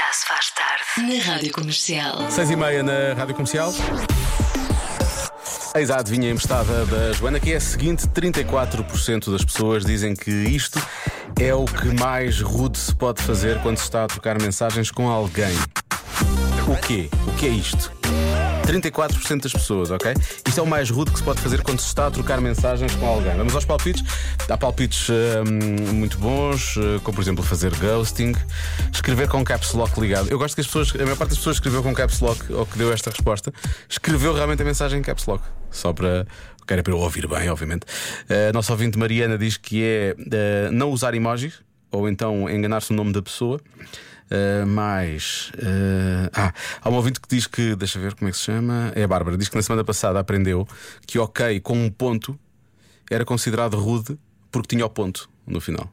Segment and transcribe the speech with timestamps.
[0.00, 2.30] Já se faz tarde na Rádio Comercial.
[2.30, 3.70] Seis e meia na Rádio Comercial.
[5.74, 10.30] Eis a adivinha emprestada da Joana, que é a seguinte: 34% das pessoas dizem que
[10.30, 10.80] isto
[11.38, 15.06] é o que mais rude se pode fazer quando se está a trocar mensagens com
[15.06, 15.54] alguém.
[16.66, 17.10] O quê?
[17.28, 17.99] O que é isto?
[18.70, 20.14] 34% das pessoas, ok?
[20.46, 22.94] Isto é o mais rude que se pode fazer quando se está a trocar mensagens
[22.94, 23.36] com alguém.
[23.36, 24.04] Vamos aos palpites.
[24.48, 28.32] Há palpites hum, muito bons, eh, como por exemplo fazer ghosting,
[28.92, 30.28] escrever com caps lock ligado.
[30.30, 32.64] Eu gosto que as pessoas, a maior parte das pessoas escreveu com caps lock ou
[32.64, 33.52] que deu esta resposta,
[33.88, 35.42] escreveu realmente a mensagem em caps lock.
[35.70, 36.26] Só para.
[36.66, 37.84] Que era para eu ouvir bem, obviamente.
[38.48, 41.54] A nossa ouvinte Mariana diz que é eh, não usar emojis
[41.90, 43.60] ou então enganar-se o nome da pessoa.
[44.30, 45.50] Uh, mais.
[45.56, 47.74] uh, ah, há um ouvinte que diz que.
[47.74, 48.92] Deixa ver como é que se chama.
[48.94, 49.36] É a Bárbara.
[49.36, 50.68] Diz que na semana passada aprendeu
[51.06, 52.38] que ok com um ponto
[53.10, 54.16] era considerado rude
[54.52, 55.92] porque tinha o ponto no final.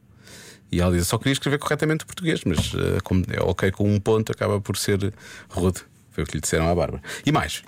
[0.71, 3.99] E ela diz: só queria escrever corretamente português, mas uh, como é ok com um
[3.99, 5.13] ponto acaba por ser
[5.49, 5.81] rude.
[6.11, 7.01] Foi o que lhe disseram à Bárbara.
[7.25, 7.63] E mais.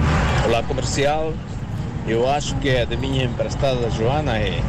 [0.46, 1.34] Olá comercial,
[2.08, 4.60] eu acho que a da minha emprestada Joana é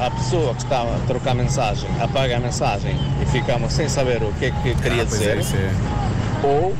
[0.00, 4.32] a pessoa que está a trocar mensagem apaga a mensagem e ficamos sem saber o
[4.38, 5.70] que é que queria Ah, dizer, é, isso é.
[6.42, 6.74] ou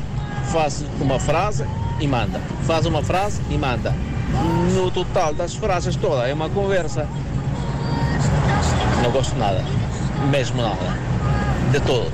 [0.51, 1.65] faz uma frase
[1.99, 3.93] e manda, faz uma frase e manda.
[4.73, 7.07] No total das frases toda é uma conversa.
[9.03, 9.63] Não gosto nada,
[10.29, 10.97] mesmo nada,
[11.71, 12.11] de todo.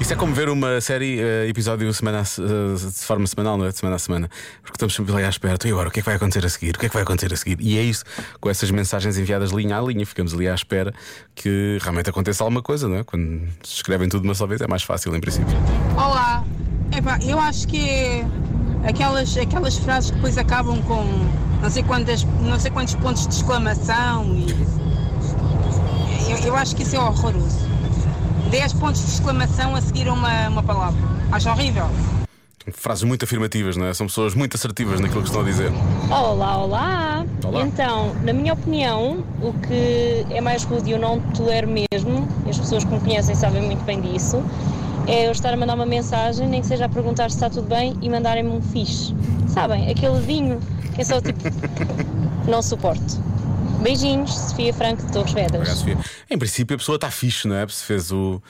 [0.00, 3.70] Isto é como ver uma série, eh, episódio semana eh, de forma semanal, não é?
[3.70, 4.30] De semana a semana.
[4.62, 5.58] Porque estamos sempre ali à espera.
[5.64, 5.88] E agora?
[5.88, 6.76] O que é que vai acontecer a seguir?
[6.76, 7.60] O que é que vai acontecer a seguir?
[7.60, 8.04] E é isso,
[8.40, 10.94] com essas mensagens enviadas linha a linha, ficamos ali à espera
[11.34, 13.04] que realmente aconteça alguma coisa, não é?
[13.04, 15.56] Quando se escrevem tudo de uma só vez é mais fácil, em princípio.
[15.96, 16.44] Olá,
[16.96, 18.24] Epá, eu acho que
[18.86, 21.04] aquelas, aquelas frases que depois acabam com
[21.60, 24.78] não sei, quantas, não sei quantos pontos de exclamação e
[26.30, 27.67] eu, eu acho que isso é horroroso.
[28.50, 30.98] 10 pontos de exclamação a seguir a uma, uma palavra.
[31.30, 31.86] Acho horrível.
[32.72, 33.94] Frases muito afirmativas, não é?
[33.94, 35.70] São pessoas muito assertivas naquilo que estão a dizer.
[36.10, 37.26] Olá, olá!
[37.44, 37.62] Olá.
[37.62, 42.50] Então, na minha opinião, o que é mais rude e eu não tolero mesmo, e
[42.50, 44.42] as pessoas que me conhecem sabem muito bem disso,
[45.06, 47.68] é eu estar a mandar uma mensagem, nem que seja a perguntar se está tudo
[47.68, 49.14] bem e mandarem-me um fixe.
[49.48, 49.90] Sabem?
[49.90, 50.60] Aquele vinho
[50.94, 51.40] que é só tipo.
[52.46, 53.27] não suporto.
[53.82, 55.78] Beijinhos, Sofia Franco de Torres Obrigado, Vedras.
[55.78, 55.98] Sofia.
[56.30, 57.66] Em princípio, a pessoa está fixe, não é?
[57.68, 58.42] Se fez o.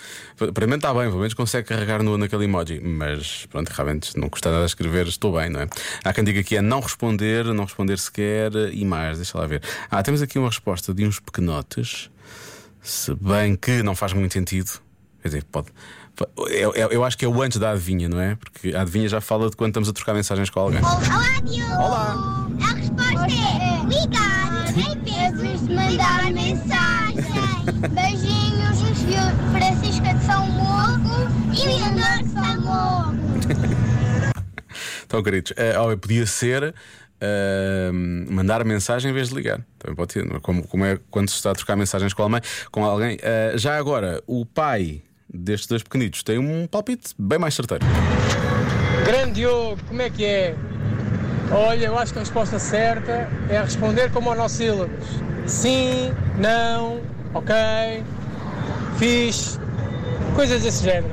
[0.55, 2.81] Para mim está bem, pelo menos consegue carregar no, naquele emoji.
[2.81, 5.66] Mas pronto, realmente, não custa nada a escrever, estou bem, não é?
[6.05, 9.19] Há quem diga que é não responder, não responder sequer e mais.
[9.19, 9.62] Deixa lá ver.
[9.91, 12.10] Ah, temos aqui uma resposta de uns pequenotes.
[12.83, 14.71] Se bem que não faz muito sentido.
[15.21, 15.69] Quer dizer, pode.
[16.49, 18.34] Eu, eu- eu acho que é o antes da adivinha, não é?
[18.34, 20.81] Porque a adivinha já fala de quando estamos a trocar mensagens com alguém.
[20.81, 21.75] Olá, Diogo!
[21.75, 22.47] Olá.
[22.60, 27.25] A resposta é ligar, nem penses mandar mensagem.
[27.91, 28.79] Beijinhos,
[29.53, 33.19] Francisca de São Moco e Leonor de São Moco.
[35.05, 36.75] Então, queridos, eh, ó, podia ser
[37.21, 39.65] eh, mandar mensagem em vez de ligar.
[39.78, 40.41] Também pode ser, é?
[40.41, 42.41] como, como é quando se está a trocar mensagens com alguém.
[42.71, 43.17] Com alguém.
[43.23, 45.03] Eh, já agora, o pai
[45.33, 47.84] destes dois pequenitos tem um palpite bem mais certeiro.
[49.05, 50.55] Grande Diogo, como é que é?
[51.50, 55.06] Olha, eu acho que a resposta certa é responder com monossílabos.
[55.47, 57.00] Sim, não,
[57.32, 57.54] ok,
[58.98, 59.59] fixe,
[60.34, 61.10] coisas desse género.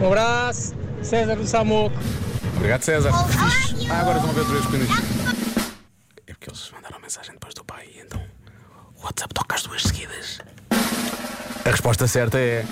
[0.00, 1.96] Um abraço, César do Samoco.
[2.56, 3.10] Obrigado, César.
[3.28, 3.90] Fixe.
[3.90, 4.98] Ah, agora estão a ver vez pequenitos.
[6.26, 8.20] É porque eles mandaram mensagem depois do pai, e então
[9.00, 10.40] o WhatsApp toca as duas seguidas.
[11.64, 12.66] A resposta certa é.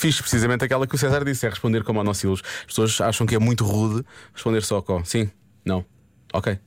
[0.00, 2.42] Fiz precisamente aquela que o César disse: é responder com monossílabos.
[2.60, 4.02] As pessoas acham que é muito rude
[4.32, 5.30] responder só com sim,
[5.62, 5.84] não,
[6.32, 6.58] ok.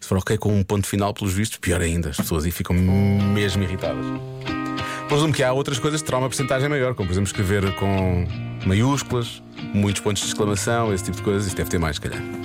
[0.00, 2.08] Se for ok com um ponto final, pelos vistos, pior ainda.
[2.08, 4.06] As pessoas aí ficam mesmo irritadas.
[5.08, 8.26] Presumo que há outras coisas que terão uma porcentagem maior, como por exemplo escrever com
[8.64, 9.42] maiúsculas,
[9.74, 11.48] muitos pontos de exclamação, esse tipo de coisas.
[11.48, 12.39] Isso deve ter mais, se calhar.